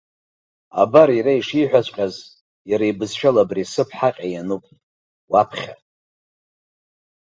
[0.81, 2.15] Абар иара ишиҳәаҵәҟьаз,
[2.69, 4.63] иара ибызшәала абри асып-ҳаҟьа иануп,
[5.31, 5.73] уаԥхьа.